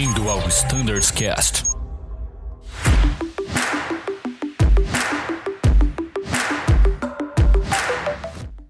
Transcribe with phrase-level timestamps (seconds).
[0.00, 1.62] Bem-vindo ao Standards Cast.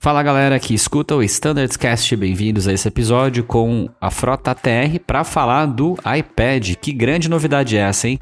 [0.01, 4.99] Fala galera que escuta o Standards Cast, bem-vindos a esse episódio com a Frota TR
[5.07, 6.75] para falar do iPad.
[6.75, 8.19] Que grande novidade é essa, hein?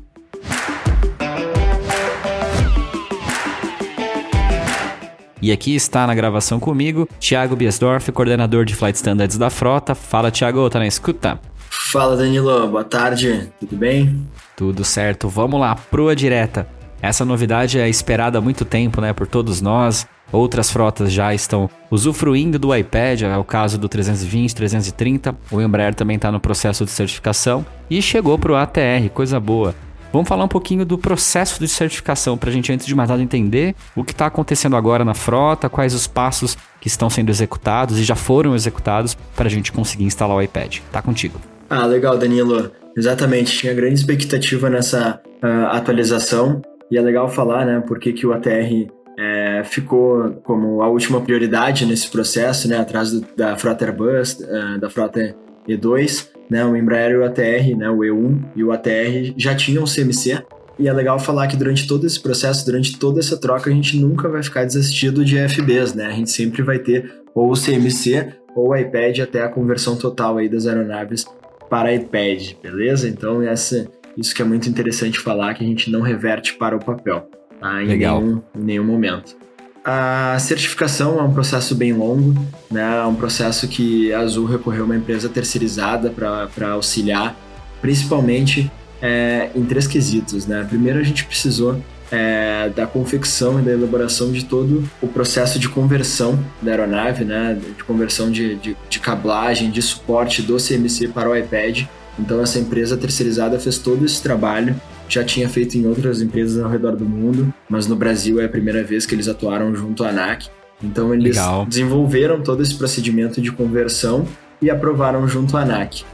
[5.40, 9.94] E aqui está na gravação comigo, Thiago Biesdorf, coordenador de Flight Standards da Frota.
[9.94, 11.40] Fala, Thiago, tá na escuta?
[11.70, 14.26] Fala, Danilo, boa tarde, tudo bem?
[14.56, 16.68] Tudo certo, vamos lá, proa direta.
[17.00, 20.06] Essa novidade é esperada há muito tempo, né, por todos nós.
[20.30, 25.34] Outras frotas já estão usufruindo do iPad, é o caso do 320, 330.
[25.50, 29.74] O Embraer também está no processo de certificação e chegou para o ATR, coisa boa.
[30.12, 33.22] Vamos falar um pouquinho do processo de certificação para a gente, antes de mais nada,
[33.22, 37.98] entender o que está acontecendo agora na frota, quais os passos que estão sendo executados
[37.98, 40.78] e já foram executados para a gente conseguir instalar o iPad.
[40.90, 41.38] Tá contigo.
[41.70, 42.70] Ah, legal, Danilo.
[42.96, 48.32] Exatamente, tinha grande expectativa nessa uh, atualização e é legal falar, né, por que, o
[48.32, 48.88] ATR
[49.18, 54.80] é, ficou como a última prioridade nesse processo, né, atrás do, da frota Airbus, uh,
[54.80, 55.36] da frota
[55.68, 59.84] E2, né, o Embraer e o ATR, né, o E1 e o ATR já tinham
[59.84, 60.42] CMC,
[60.78, 63.98] e é legal falar que durante todo esse processo, durante toda essa troca, a gente
[63.98, 66.06] nunca vai ficar desistido de FBs, né?
[66.06, 70.38] A gente sempre vai ter ou o CMC ou o iPad até a conversão total
[70.38, 71.26] aí das aeronaves
[71.68, 73.08] para iPad, beleza?
[73.08, 76.84] Então essa, isso que é muito interessante falar, que a gente não reverte para o
[76.84, 77.28] papel,
[77.60, 77.82] tá?
[77.82, 78.20] Em, Legal.
[78.20, 79.36] Nenhum, em nenhum momento.
[79.84, 82.34] A certificação é um processo bem longo,
[82.70, 82.98] né?
[82.98, 87.34] É um processo que a Azul recorreu a uma empresa terceirizada para auxiliar,
[87.80, 90.66] principalmente é, em três quesitos, né?
[90.68, 91.80] Primeiro a gente precisou
[92.10, 97.58] é, da confecção e da elaboração de todo o processo de conversão da aeronave, né?
[97.76, 101.84] De conversão de, de, de cablagem, de suporte do CMC para o iPad.
[102.18, 104.74] Então essa empresa terceirizada fez todo esse trabalho
[105.08, 108.48] já tinha feito em outras empresas ao redor do mundo, mas no Brasil é a
[108.48, 110.48] primeira vez que eles atuaram junto à ANAC.
[110.82, 111.66] Então eles Legal.
[111.66, 114.26] desenvolveram todo esse procedimento de conversão
[114.60, 116.04] e aprovaram junto à ANAC.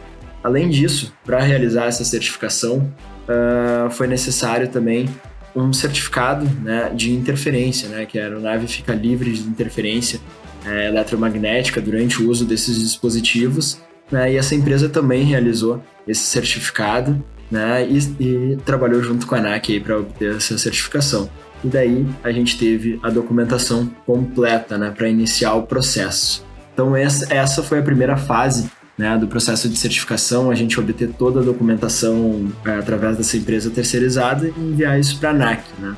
[0.43, 2.91] Além disso, para realizar essa certificação,
[3.29, 5.09] uh, foi necessário também
[5.55, 10.21] um certificado né, de interferência, né, que a aeronave fica livre de interferência
[10.67, 13.81] é, eletromagnética durante o uso desses dispositivos.
[14.11, 19.39] Né, e essa empresa também realizou esse certificado né, e, e trabalhou junto com a
[19.39, 21.31] ANAC para obter essa certificação.
[21.63, 26.45] E daí a gente teve a documentação completa né, para iniciar o processo.
[26.75, 31.41] Então essa, foi a primeira fase né, do processo de certificação, a gente obter toda
[31.41, 35.65] a documentação é, através dessa empresa terceirizada e enviar isso para a ANAC.
[35.79, 35.97] Né?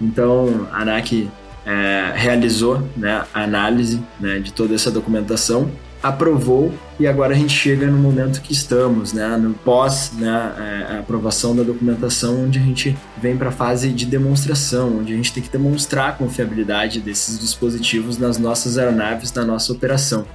[0.00, 1.28] Então a ANAC
[1.64, 5.70] é, realizou né, a análise né, de toda essa documentação
[6.02, 10.98] aprovou e agora a gente chega no momento que estamos, né, no pós, né, a
[10.98, 15.32] aprovação da documentação, onde a gente vem para a fase de demonstração, onde a gente
[15.32, 20.26] tem que demonstrar a confiabilidade desses dispositivos nas nossas aeronaves, na nossa operação.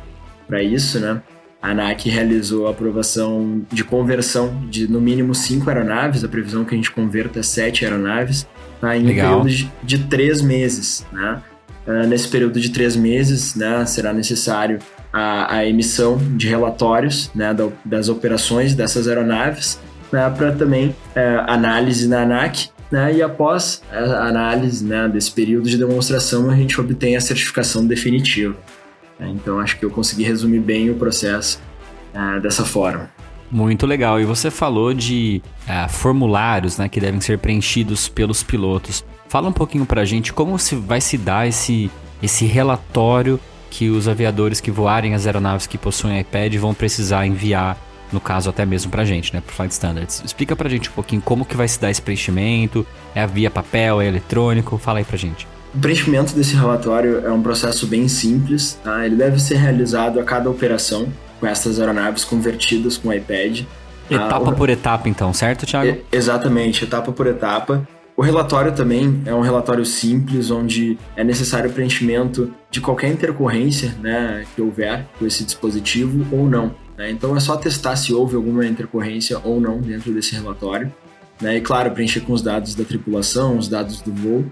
[0.48, 1.22] Para isso, né,
[1.62, 6.66] a ANAC realizou a aprovação de conversão de no mínimo cinco aeronaves, a previsão é
[6.66, 8.48] que a gente converta sete aeronaves,
[8.80, 9.40] tá, em Legal.
[9.40, 11.42] um período de, de três meses, né.
[11.86, 14.80] Uh, nesse período de três meses, né, será necessário
[15.12, 19.80] a, a emissão de relatórios né, da, das operações dessas aeronaves,
[20.12, 25.70] né, para também é, análise na ANAC, né, e após a análise né, desse período
[25.70, 28.56] de demonstração, a gente obtém a certificação definitiva.
[29.28, 31.62] Então, acho que eu consegui resumir bem o processo
[32.14, 33.10] é, dessa forma.
[33.52, 34.20] Muito legal.
[34.20, 39.04] E você falou de é, formulários né, que devem ser preenchidos pelos pilotos.
[39.28, 41.90] Fala um pouquinho para a gente como se vai se dar esse,
[42.22, 47.78] esse relatório que os aviadores que voarem as aeronaves que possuem iPad vão precisar enviar,
[48.12, 50.24] no caso até mesmo pra gente, né, pro Flight Standards.
[50.26, 54.02] Explica pra gente um pouquinho como que vai se dar esse preenchimento, é via papel,
[54.02, 55.48] é eletrônico, fala aí pra gente.
[55.74, 59.06] O preenchimento desse relatório é um processo bem simples, tá?
[59.06, 61.08] Ele deve ser realizado a cada operação
[61.40, 63.62] com essas aeronaves convertidas com iPad.
[64.10, 65.90] Etapa ah, por etapa, então, certo, Thiago?
[65.90, 67.88] É, exatamente, etapa por etapa.
[68.18, 73.96] O relatório também é um relatório simples, onde é necessário o preenchimento de qualquer intercorrência
[74.02, 76.76] né, que houver com esse dispositivo ou não.
[76.98, 77.12] Né?
[77.12, 80.92] Então é só testar se houve alguma intercorrência ou não dentro desse relatório.
[81.40, 81.58] Né?
[81.58, 84.46] E claro, preencher com os dados da tripulação, os dados do voo.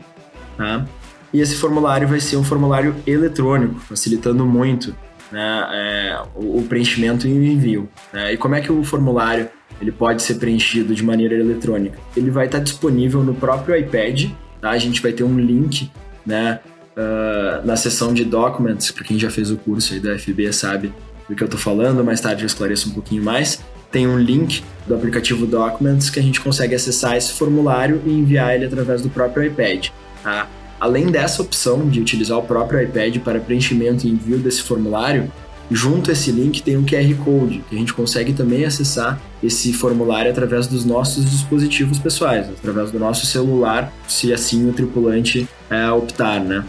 [0.55, 0.85] Tá?
[1.33, 4.95] E esse formulário vai ser um formulário eletrônico, facilitando muito
[5.31, 7.89] né, é, o, preenchimento e o envio.
[8.13, 8.33] Né?
[8.33, 11.97] E como é que o formulário ele pode ser preenchido de maneira eletrônica?
[12.15, 14.31] Ele vai estar disponível no próprio iPad,
[14.61, 14.69] tá?
[14.69, 15.91] A gente vai ter um link,
[16.25, 16.59] né,
[16.95, 20.93] uh, na seção de Documents, para quem já fez o curso aí da FB sabe
[21.27, 23.61] do que eu estou falando, mais tarde eu esclareço um pouquinho mais.
[23.91, 28.55] tem um link do aplicativo Documents que a gente consegue acessar esse formulário e enviar
[28.55, 29.89] ele através do próprio iPad.
[30.23, 30.47] Tá?
[30.79, 35.31] Além dessa opção de utilizar o próprio iPad para preenchimento e envio desse formulário,
[35.69, 39.73] junto a esse link tem um QR Code, que a gente consegue também acessar esse
[39.73, 45.89] formulário através dos nossos dispositivos pessoais, através do nosso celular, se assim o tripulante é,
[45.91, 46.63] optar, né?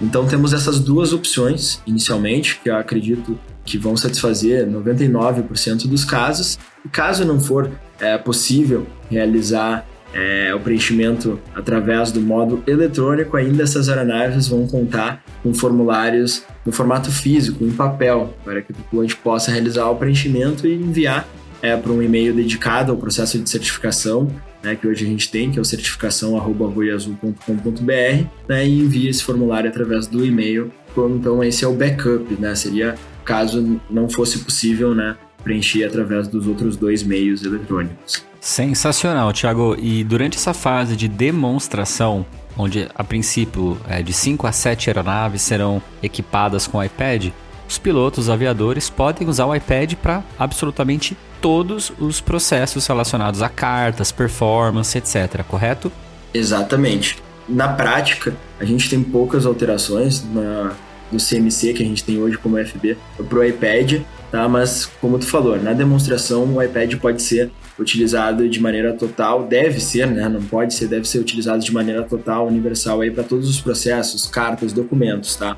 [0.00, 6.58] Então temos essas duas opções inicialmente, que eu acredito que vão satisfazer 99% dos casos.
[6.84, 7.70] E caso não for
[8.00, 15.24] é, possível realizar é, o preenchimento através do modo eletrônico, ainda essas aeronaves vão contar
[15.42, 20.66] com formulários no formato físico, em papel, para que o tripulante possa realizar o preenchimento
[20.66, 21.26] e enviar
[21.62, 24.28] é, para um e-mail dedicado ao processo de certificação,
[24.62, 29.70] né, que hoje a gente tem, que é o certificação.voiazul.com.br, né, e envia esse formulário
[29.70, 30.72] através do e-mail.
[30.96, 32.94] Então, esse é o backup, né, seria
[33.24, 38.24] caso não fosse possível né, preencher através dos outros dois meios eletrônicos.
[38.40, 39.76] Sensacional, Thiago.
[39.78, 45.42] E durante essa fase de demonstração, onde a princípio é, de 5 a 7 aeronaves
[45.42, 47.30] serão equipadas com iPad,
[47.68, 53.48] os pilotos, os aviadores podem usar o iPad para absolutamente todos os processos relacionados a
[53.48, 55.42] cartas, performance, etc.
[55.44, 55.90] Correto?
[56.34, 57.18] Exatamente.
[57.48, 60.72] Na prática, a gente tem poucas alterações na,
[61.12, 62.96] no CMC que a gente tem hoje como FB
[63.28, 64.00] para o iPad,
[64.30, 64.48] tá?
[64.48, 69.80] Mas como tu falou, na demonstração o iPad pode ser utilizado de maneira total, deve
[69.80, 70.28] ser, né?
[70.28, 74.26] Não pode ser, deve ser utilizado de maneira total, universal aí para todos os processos,
[74.26, 75.56] cartas, documentos, tá?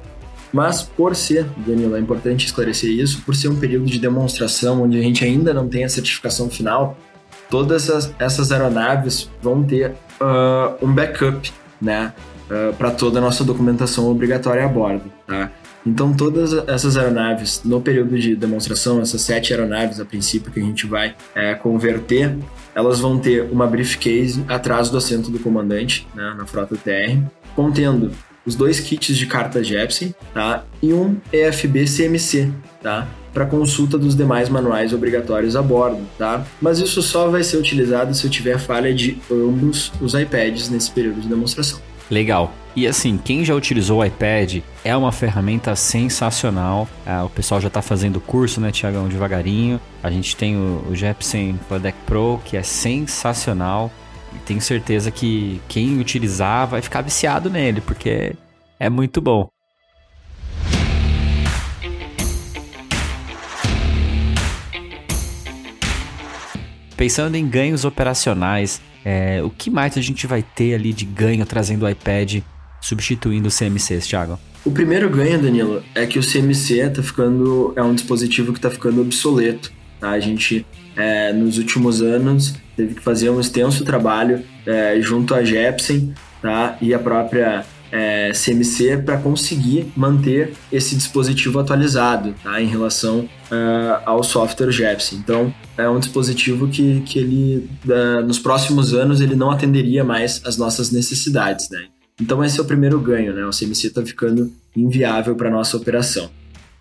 [0.53, 4.97] Mas por ser, Danilo, é importante esclarecer isso, por ser um período de demonstração onde
[4.97, 6.97] a gente ainda não tem a certificação final,
[7.51, 9.91] todas essas, essas aeronaves vão ter
[10.21, 12.13] uh, um backup, né?
[12.51, 15.05] Uh, para toda a nossa documentação obrigatória a bordo.
[15.27, 15.51] Tá?
[15.87, 20.63] Então, todas essas aeronaves, no período de demonstração, essas sete aeronaves a princípio que a
[20.63, 22.37] gente vai é, converter,
[22.75, 27.19] elas vão ter uma briefcase atrás do assento do comandante, né, na frota TR,
[27.55, 28.11] contendo
[28.47, 32.51] os dois kits de carta Jepsen tá, e um EFB CMC
[32.83, 36.01] tá, para consulta dos demais manuais obrigatórios a bordo.
[36.19, 36.47] Tá?
[36.61, 40.91] Mas isso só vai ser utilizado se eu tiver falha de ambos os iPads nesse
[40.91, 41.81] período de demonstração.
[42.11, 42.53] Legal.
[42.77, 46.89] E assim, quem já utilizou o iPad é uma ferramenta sensacional.
[47.07, 49.81] Ah, o pessoal já está fazendo curso, né, Tiagão, devagarinho.
[50.03, 53.93] A gente tem o, o Jepsen Deck Pro, que é sensacional.
[54.35, 58.35] E tenho certeza que quem utilizar vai ficar viciado nele, porque
[58.79, 59.49] é muito bom.
[66.97, 71.45] Pensando em ganhos operacionais, é, o que mais a gente vai ter ali de ganho
[71.45, 72.41] trazendo o iPad
[72.81, 74.39] substituindo o CMC, Thiago?
[74.65, 78.71] O primeiro ganho, Danilo, é que o CMC tá ficando, é um dispositivo que está
[78.71, 79.71] ficando obsoleto.
[80.01, 80.11] Tá?
[80.11, 80.67] A gente,
[80.97, 86.79] é, nos últimos anos, teve que fazer um extenso trabalho é, junto à Jepsen tá?
[86.81, 87.65] e a própria
[87.95, 92.61] é, CMC para conseguir manter esse dispositivo atualizado tá?
[92.61, 95.17] em relação uh, ao software Jepsen.
[95.19, 100.43] Então, é um dispositivo que, que ele, uh, nos próximos anos, ele não atenderia mais
[100.45, 101.71] as nossas necessidades.
[101.71, 101.87] Né?
[102.21, 103.47] Então, esse é o primeiro ganho, né?
[103.47, 106.29] o CMC está ficando inviável para nossa operação.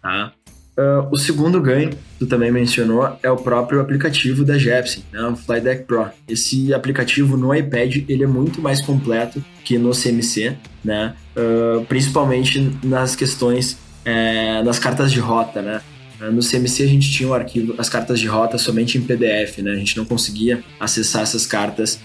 [0.01, 0.33] Tá?
[0.75, 5.35] Uh, o segundo ganho, tu também mencionou, é o próprio aplicativo da Jepsen, né, o
[5.35, 6.07] Flydeck Pro.
[6.27, 12.71] Esse aplicativo no iPad ele é muito mais completo que no CMC, né, uh, principalmente
[12.83, 15.79] nas questões é, das cartas de rota, né.
[16.19, 19.59] Uh, no CMC a gente tinha o arquivo, as cartas de rota somente em PDF,
[19.59, 21.99] né, a gente não conseguia acessar essas cartas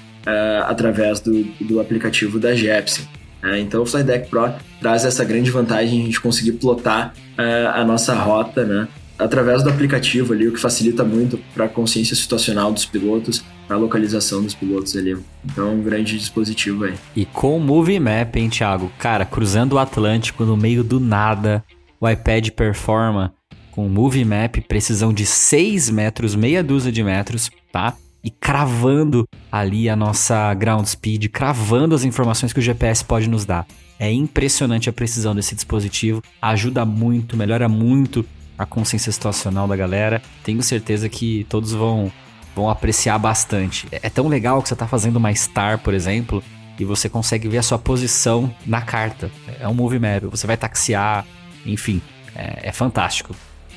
[0.66, 3.02] através do, do aplicativo da Jepsen.
[3.48, 7.68] É, então o Flydeck Pro traz essa grande vantagem de a gente conseguir plotar uh,
[7.74, 8.88] a nossa rota, né?
[9.18, 13.74] Através do aplicativo ali, o que facilita muito para a consciência situacional dos pilotos, a
[13.74, 15.16] localização dos pilotos ali.
[15.44, 16.94] Então, um grande dispositivo aí.
[17.16, 18.92] E com o Movie Map, hein, Thiago?
[18.96, 21.64] Cara, cruzando o Atlântico no meio do nada,
[22.00, 23.34] o iPad performa
[23.72, 27.96] com o Movie Map, precisão de 6 metros, meia dúzia de metros, tá?
[28.22, 33.44] e cravando ali a nossa ground speed, cravando as informações que o GPS pode nos
[33.44, 33.66] dar.
[33.98, 38.24] É impressionante a precisão desse dispositivo, ajuda muito, melhora muito
[38.56, 40.22] a consciência situacional da galera.
[40.44, 42.12] Tenho certeza que todos vão,
[42.54, 43.86] vão apreciar bastante.
[43.90, 46.42] É, é tão legal que você está fazendo uma Star, por exemplo,
[46.78, 49.30] e você consegue ver a sua posição na carta.
[49.58, 51.26] É um movie map, você vai taxiar,
[51.66, 52.00] enfim,
[52.34, 53.34] é, é fantástico.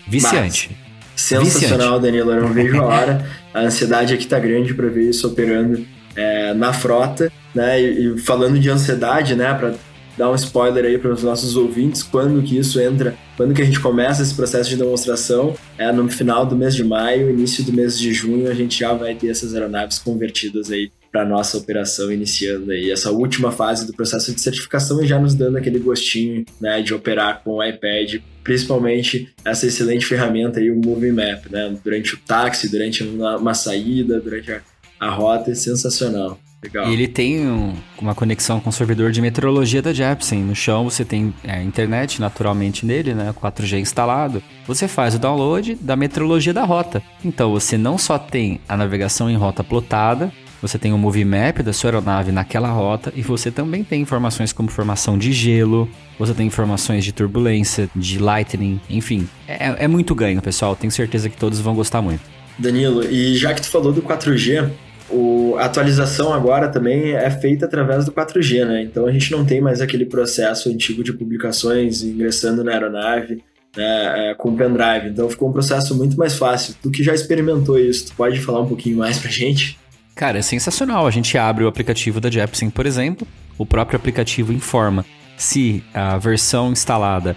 [0.08, 0.70] Viciante.
[0.70, 0.91] Mas...
[1.16, 2.02] Sensacional, Viciante.
[2.02, 2.32] Danilo.
[2.32, 3.26] Eu não vejo a hora.
[3.54, 7.82] A ansiedade aqui tá grande para ver isso operando é, na frota, né?
[7.82, 9.54] E, e, falando de ansiedade, né?
[9.54, 9.74] Para
[10.18, 13.66] dar um spoiler aí para os nossos ouvintes, quando que isso entra, quando que a
[13.66, 17.74] gente começa esse processo de demonstração, é no final do mês de maio, início do
[17.74, 22.12] mês de junho, a gente já vai ter essas aeronaves convertidas aí para nossa operação
[22.12, 26.46] iniciando aí essa última fase do processo de certificação e já nos dando aquele gostinho
[26.60, 31.76] né, de operar com o iPad, principalmente essa excelente ferramenta aí, o Movie Map, né,
[31.84, 34.62] durante o táxi, durante uma, uma saída, durante a,
[35.00, 36.40] a rota, é sensacional.
[36.64, 36.90] Legal.
[36.90, 40.44] E ele tem um, uma conexão com o servidor de meteorologia da Jepsen.
[40.44, 43.34] No chão você tem é, internet naturalmente nele, né?
[43.34, 44.44] 4G instalado.
[44.68, 47.02] Você faz o download da meteorologia da rota.
[47.26, 51.60] Então você não só tem a navegação em rota plotada, você tem o movie map
[51.60, 55.90] da sua aeronave naquela rota e você também tem informações como formação de gelo,
[56.20, 59.28] você tem informações de turbulência, de lightning, enfim.
[59.48, 60.76] É, é muito ganho, pessoal.
[60.76, 62.22] Tenho certeza que todos vão gostar muito.
[62.60, 64.70] Danilo, e já que tu falou do 4G,
[65.10, 68.84] o, a atualização agora também é feita através do 4G, né?
[68.84, 73.44] Então a gente não tem mais aquele processo antigo de publicações ingressando na aeronave.
[73.74, 76.76] Né, é, com pendrive, então ficou um processo muito mais fácil.
[76.84, 79.80] Tu que já experimentou isso, tu pode falar um pouquinho mais pra gente?
[80.16, 81.08] Cara, é sensacional.
[81.08, 83.28] A gente abre o aplicativo da Jepsen, por exemplo,
[83.58, 85.06] o próprio aplicativo informa
[85.38, 87.36] se a versão instalada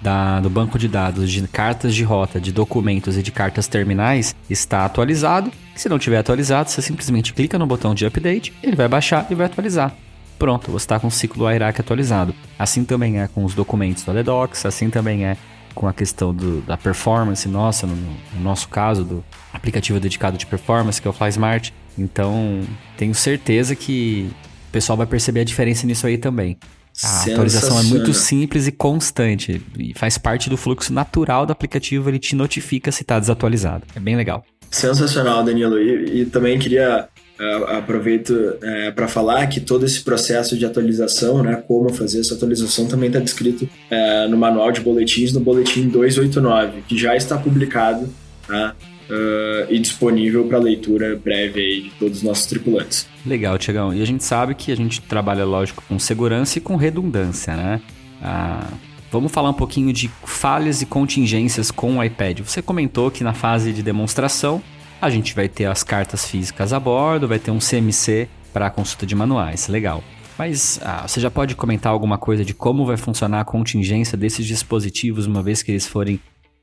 [0.00, 4.34] da, do banco de dados de cartas de rota, de documentos e de cartas terminais
[4.48, 5.50] está atualizado.
[5.74, 9.34] Se não tiver atualizado, você simplesmente clica no botão de update, ele vai baixar e
[9.34, 9.94] vai atualizar.
[10.38, 12.34] Pronto, você está com o ciclo do IRAC atualizado.
[12.58, 15.36] Assim também é com os documentos do ADEDOCS, assim também é
[15.74, 20.46] com a questão do, da performance nossa, no, no, nosso caso, do aplicativo dedicado de
[20.46, 21.70] performance, que é o FlySmart.
[21.98, 22.62] Então,
[22.96, 24.30] tenho certeza que
[24.68, 26.58] o pessoal vai perceber a diferença nisso aí também.
[27.02, 29.62] A atualização é muito simples e constante.
[29.78, 33.84] E faz parte do fluxo natural do aplicativo, ele te notifica se está desatualizado.
[33.94, 34.44] É bem legal.
[34.70, 35.78] Sensacional, Danilo.
[35.78, 41.42] E, e também queria uh, aproveito uh, para falar que todo esse processo de atualização,
[41.42, 45.88] né, como fazer essa atualização, também está descrito uh, no manual de boletins, no boletim
[45.88, 48.08] 289, que já está publicado.
[48.46, 48.74] Tá?
[49.10, 53.06] Uh, e disponível para leitura aí de todos os nossos tripulantes.
[53.24, 53.94] Legal, Tiagão.
[53.94, 57.80] E a gente sabe que a gente trabalha, lógico, com segurança e com redundância, né?
[58.20, 58.74] Uh,
[59.10, 62.40] vamos falar um pouquinho de falhas e contingências com o iPad.
[62.40, 64.62] Você comentou que na fase de demonstração
[65.00, 69.04] a gente vai ter as cartas físicas a bordo, vai ter um CMC para consulta
[69.04, 69.68] de manuais.
[69.68, 70.02] Legal.
[70.38, 74.46] Mas ah, você já pode comentar alguma coisa de como vai funcionar a contingência desses
[74.46, 76.20] dispositivos uma vez que eles forem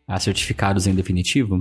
[0.08, 1.60] ah, certificados em definitivo?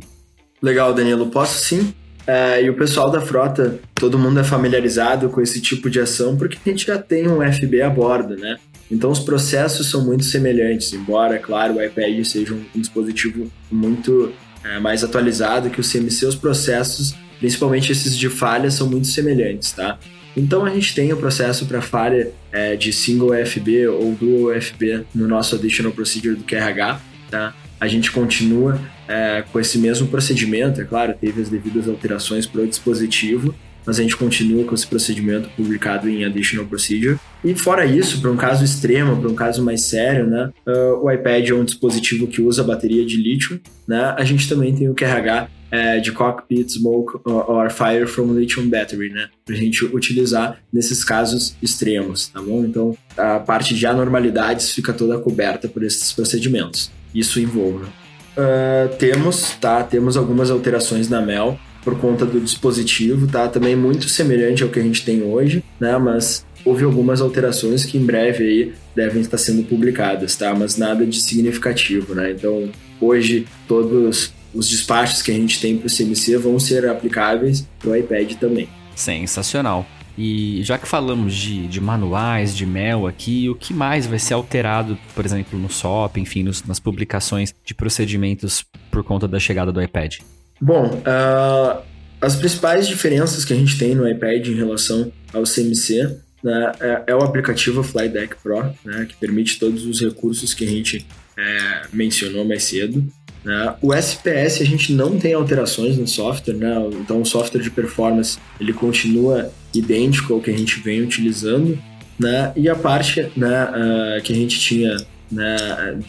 [0.62, 1.26] Legal, Danilo.
[1.26, 1.92] Posso sim.
[2.25, 6.37] É, e o pessoal da frota, todo mundo é familiarizado com esse tipo de ação
[6.37, 8.57] porque a gente já tem um FB a bordo, né?
[8.88, 14.78] Então os processos são muito semelhantes, embora, claro, o iPad seja um, dispositivo muito é,
[14.78, 19.99] mais atualizado que o CMC, os processos, principalmente esses de falha, são muito semelhantes, tá?
[20.37, 25.07] Então a gente tem o processo para falha é, de single FB ou dual FB
[25.14, 27.00] no nosso Additional Procedure do QRH,
[27.31, 27.54] tá?
[27.81, 28.78] A gente continua
[29.12, 33.54] é, com esse mesmo procedimento, é claro, teve as devidas alterações para o dispositivo,
[33.85, 37.19] mas a gente continua com esse procedimento publicado em Additional Procedure.
[37.45, 41.11] E fora isso, para um caso extremo, para um caso mais sério, né, uh, o
[41.11, 44.95] iPad é um dispositivo que usa bateria de lítio, né, a gente também tem o
[44.95, 49.85] QRH é, de Cockpit Smoke or, or, Fire from Lithium Battery, né, para a gente
[49.85, 52.64] utilizar nesses casos extremos, tá bom?
[52.64, 56.90] Então, a parte de anormalidades fica toda coberta por esses procedimentos.
[57.14, 57.87] Isso envolve
[58.36, 59.82] Uh, temos, tá?
[59.82, 63.48] Temos algumas alterações na Mel por conta do dispositivo, tá?
[63.48, 65.98] Também muito semelhante ao que a gente tem hoje, né?
[65.98, 70.54] Mas houve algumas alterações que em breve aí devem estar sendo publicadas, tá?
[70.54, 72.30] Mas nada de significativo, né?
[72.30, 72.70] Então,
[73.00, 77.90] hoje todos os despachos que a gente tem para o CMC vão ser aplicáveis para
[77.90, 78.68] o iPad também.
[78.94, 79.86] Sensacional.
[80.16, 84.35] E já que falamos de, de manuais, de mel aqui, o que mais vai ser
[84.35, 89.73] alterado, por exemplo, no SOP, enfim, nos, nas publicações de procedimentos por conta da chegada
[89.73, 90.19] do iPad?
[90.61, 91.83] Bom, uh,
[92.21, 97.02] as principais diferenças que a gente tem no iPad em relação ao CMC né, é,
[97.09, 101.83] é, o aplicativo FlyDeck Pro, né, que permite todos os recursos que a gente é,
[101.92, 103.04] mencionou mais cedo.
[103.44, 103.75] Né?
[103.82, 106.75] O SPS a gente não tem alterações no software, né?
[107.00, 111.78] então o software de performance ele continua idêntico ao que a gente vem utilizando,
[112.18, 112.52] né?
[112.54, 114.96] e a parte né, uh, que a gente tinha
[115.30, 115.56] né,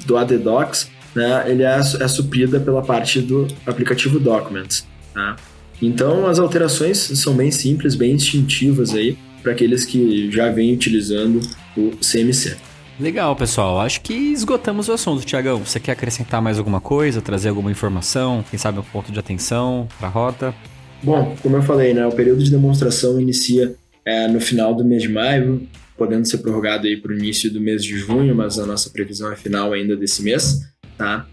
[0.06, 4.86] do ADDocs, né, ele é, é suprida pela parte do aplicativo Documents.
[5.14, 5.36] Tá?
[5.82, 11.42] Então as alterações são bem simples, bem instintivas aí para aqueles que já vêm utilizando
[11.76, 12.56] o CMC.
[13.00, 13.80] Legal, pessoal.
[13.80, 15.60] Acho que esgotamos o assunto, Tiagão.
[15.60, 19.88] Você quer acrescentar mais alguma coisa, trazer alguma informação, quem sabe um ponto de atenção
[19.98, 20.54] para a rota?
[21.02, 25.02] Bom, como eu falei, né, o período de demonstração inicia é, no final do mês
[25.02, 28.66] de maio, podendo ser prorrogado aí para o início do mês de junho, mas a
[28.66, 30.62] nossa previsão é final ainda desse mês,
[30.98, 31.26] tá?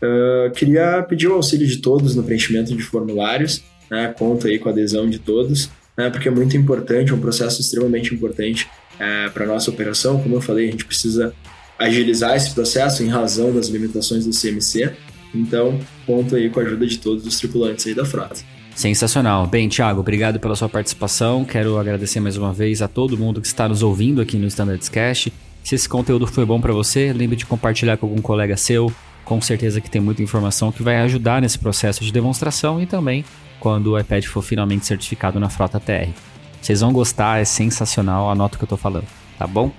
[0.00, 4.14] Uh, queria pedir o auxílio de todos no preenchimento de formulários, né?
[4.16, 6.08] Conto aí com a adesão de todos, né?
[6.10, 10.20] Porque é muito importante, é um processo extremamente importante é, para nossa operação.
[10.20, 11.34] Como eu falei, a gente precisa
[11.78, 14.92] agilizar esse processo em razão das limitações do CMC.
[15.34, 18.40] Então, conto aí com a ajuda de todos os tripulantes aí da frota.
[18.74, 19.46] Sensacional.
[19.46, 21.44] Bem, Thiago, obrigado pela sua participação.
[21.44, 24.88] Quero agradecer mais uma vez a todo mundo que está nos ouvindo aqui no Standards
[24.88, 25.32] Cast.
[25.64, 28.92] Se esse conteúdo foi bom para você, lembre de compartilhar com algum colega seu.
[29.24, 33.24] Com certeza que tem muita informação que vai ajudar nesse processo de demonstração e também
[33.60, 36.08] quando o iPad for finalmente certificado na frota TR.
[36.60, 39.06] Vocês vão gostar, é sensacional, anota o que eu estou falando,
[39.38, 39.70] tá bom?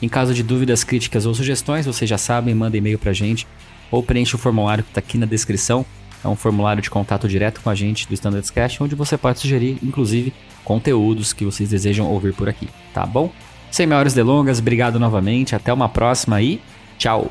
[0.00, 3.46] Em caso de dúvidas, críticas ou sugestões, vocês já sabem, manda e-mail pra gente
[3.90, 5.86] ou preencha o formulário que está aqui na descrição
[6.26, 9.38] é um formulário de contato direto com a gente do Standards Cash, onde você pode
[9.38, 10.32] sugerir, inclusive,
[10.64, 13.30] conteúdos que vocês desejam ouvir por aqui, tá bom?
[13.70, 16.60] Sem maiores delongas, obrigado novamente, até uma próxima e
[16.98, 17.30] tchau!